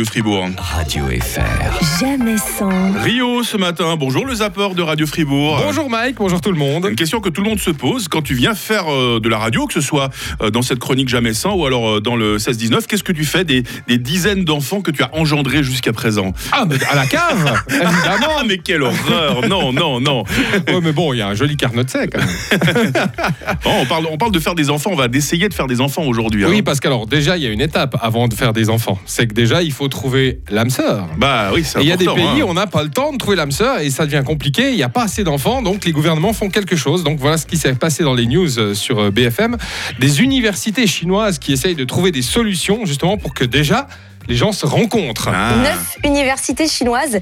[0.00, 0.48] de Fribourg.
[0.56, 2.00] Radio FR.
[2.00, 2.70] Jamais sans.
[3.02, 5.60] Rio ce matin, bonjour le zapper de Radio Fribourg.
[5.62, 6.86] Bonjour Mike, bonjour tout le monde.
[6.88, 9.36] Une question que tout le monde se pose quand tu viens faire euh, de la
[9.38, 10.08] radio, que ce soit
[10.40, 13.24] euh, dans cette chronique Jamais sans ou alors euh, dans le 16-19, qu'est-ce que tu
[13.24, 16.32] fais des, des dizaines d'enfants que tu as engendrés jusqu'à présent?
[16.52, 20.24] Ah, mais à la cave Évidemment Ah mais quelle horreur Non, non, non
[20.68, 22.10] Ouais, mais bon, il y a un joli carnet de sec.
[22.12, 22.92] quand même.
[23.64, 25.82] Bon, on, parle, on parle de faire des enfants, on va essayer de faire des
[25.82, 26.44] enfants aujourd'hui.
[26.44, 26.48] hein.
[26.50, 28.98] Oui, parce qu'alors, déjà, il y a une étape avant de faire des enfants.
[29.04, 31.08] C'est que déjà, il faut trouver l'âme sœur.
[31.18, 32.42] Bah oui, c'est il y a des pays hein.
[32.42, 34.70] où on n'a pas le temps de trouver l'âme sœur et ça devient compliqué.
[34.70, 37.04] Il n'y a pas assez d'enfants, donc les gouvernements font quelque chose.
[37.04, 39.56] Donc voilà ce qui s'est passé dans les news euh, sur euh, BFM.
[39.98, 43.86] Des universités chinoises qui essayent de trouver des solutions justement pour que déjà
[44.28, 45.28] les gens se rencontrent.
[45.32, 45.56] Ah.
[45.56, 47.18] Neuf universités chinoises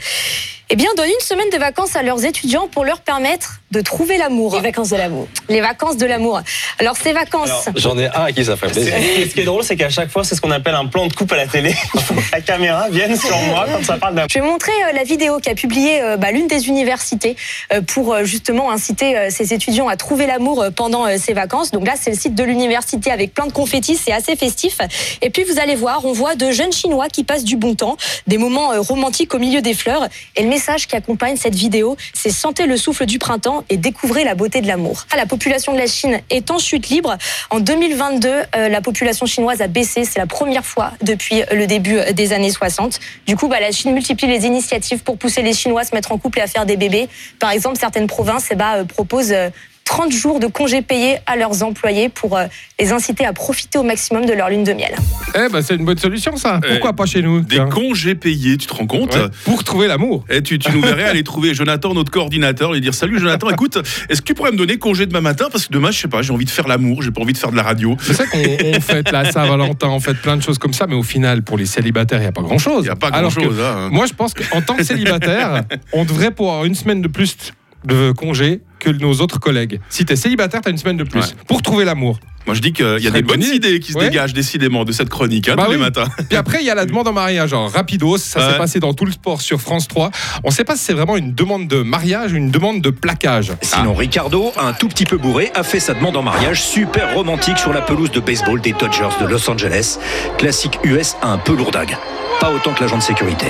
[0.71, 4.17] eh bien, donnent une semaine de vacances à leurs étudiants pour leur permettre de trouver
[4.17, 4.55] l'amour.
[4.57, 5.29] Les vacances de l'amour.
[5.49, 6.41] Les vacances de l'amour.
[6.79, 7.69] Alors, ces vacances.
[7.77, 8.95] J'en ai un à qui ça ferait plaisir.
[8.95, 11.13] Ce qui est drôle, c'est qu'à chaque fois, c'est ce qu'on appelle un plan de
[11.13, 11.75] coupe à la télé.
[11.95, 14.27] Il faut que la caméra vienne sur moi quand ça parle d'un.
[14.29, 17.37] Je vais montrer euh, la vidéo qu'a publiée euh, bah, l'une des universités
[17.73, 21.71] euh, pour justement inciter ses étudiants à trouver l'amour pendant ces vacances.
[21.71, 24.79] Donc là, c'est le site de l'université avec plein de confettis, c'est assez festif.
[25.23, 27.97] Et puis vous allez voir, on voit de jeunes Chinois qui passent du bon temps,
[28.27, 30.09] des moments romantiques au milieu des fleurs.
[30.37, 34.25] Et le message qui accompagne cette vidéo, c'est sentez le souffle du printemps et découvrez
[34.25, 35.07] la beauté de l'amour.
[35.13, 37.17] Ah, La population de la Chine est en chute libre.
[37.51, 40.05] En 2022, euh, la population chinoise a baissé.
[40.05, 42.99] C'est la première fois depuis le début des années 60.
[43.29, 46.11] Du coup, bah, la Chine multiplie les initiatives pour pousser les Chinois à se mettre
[46.11, 47.09] en couple et à faire des bébés.
[47.39, 49.51] Par exemple, certaines provinces eh bah, euh, proposent euh,
[49.89, 52.45] 30 jours de congés payés à leurs employés pour euh,
[52.79, 54.95] les inciter à profiter au maximum de leur lune de miel.
[55.35, 56.61] Eh ben, c'est une bonne solution ça.
[56.61, 59.89] Pourquoi Eh, pas chez nous Des congés payés, tu te rends compte Ouais, Pour trouver
[59.89, 60.25] l'amour.
[60.29, 63.79] Et tu, tu nous verrais aller trouver Jonathan, notre coordinateur, lui dire Salut Jonathan, écoute,
[64.11, 65.47] est-ce que tu pourrais me donner congé demain matin?
[65.51, 67.39] Parce que demain, je sais pas, j'ai envie de faire l'amour, j'ai pas envie de
[67.39, 67.97] faire de la radio.
[68.03, 70.97] C'est ça qu'on on fête la Saint-Valentin, on fête plein de choses comme ça, mais
[70.97, 72.81] au final, pour les célibataires, il n'y a pas grand-chose.
[72.83, 73.61] Il n'y a pas Alors que grand-chose.
[73.65, 73.89] hein.
[73.91, 75.65] Moi, je pense qu'en tant que célibataire,
[75.95, 77.37] on devrait pouvoir une semaine de plus
[77.85, 79.81] de congé que nos autres collègues.
[79.89, 81.27] Si tu es célibataire, tu as une semaine de plus Ouais.
[81.47, 82.19] pour trouver l'amour.
[82.47, 83.57] Moi, je dis qu'il y a des bonnes bonne idée.
[83.69, 84.09] idées qui se Ouais.
[84.09, 86.07] dégagent décidément de cette chronique hein, Bah tous les matins.
[86.31, 88.53] Puis après, il y a la demande en mariage, genre rapidos, ça Ouais.
[88.53, 90.11] s'est passé dans tout le sport sur France 3.
[90.45, 92.89] On ne sait pas si c'est vraiment une demande de mariage ou une demande de
[92.89, 93.53] plaquage.
[93.61, 97.59] Sinon, Ricardo, un tout petit peu bourré, a fait sa demande en mariage super romantique
[97.59, 99.99] sur la pelouse de baseball des Dodgers de Los Angeles.
[100.39, 101.99] Classique US un peu lourdague.
[102.41, 103.47] Pas autant que l'agent de sécurité.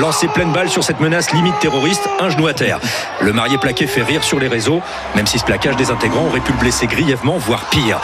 [0.00, 2.78] Lancé pleine balle sur cette menace limite terroriste, un genou à terre.
[3.22, 4.82] Le marié plaqué fait rire sur les réseaux,
[5.14, 7.98] même si ce plaquage des intégrants aurait pu le blesser grièvement, voire pire.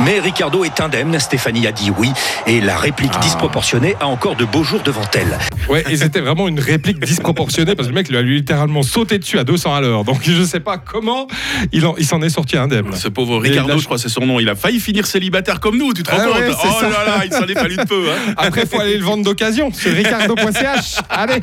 [0.00, 2.10] Mais Ricardo est indemne, Stéphanie a dit oui,
[2.46, 5.38] et la réplique disproportionnée a encore de beaux jours devant elle.
[5.68, 9.18] Ouais, et c'était vraiment une réplique disproportionnée parce que le mec lui a littéralement sauté
[9.18, 10.04] dessus à 200 à l'heure.
[10.04, 11.26] Donc je sais pas comment
[11.72, 12.92] il en- il s'en est sorti indemne.
[12.94, 14.40] Ce pauvre Ricardo, là, je crois, c'est son nom.
[14.40, 16.80] Il a failli finir célibataire comme nous, tu te rends Ah compte ouais, c'est Oh
[16.80, 16.88] ça.
[16.88, 18.06] là là, il s'en est fallu de peu.
[18.10, 18.34] hein.
[18.36, 20.96] Après, il faut aller le vendre d'occasion sur ricardo.ch.
[21.08, 21.40] Allez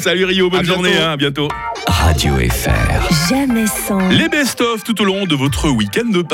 [0.00, 0.74] Salut Rio, bonne À bientôt.
[0.82, 1.48] journée, hein, à bientôt.
[1.88, 3.28] Radio FR.
[3.28, 3.98] Jamais sans.
[4.08, 6.22] Les best-of tout au long de votre week-end de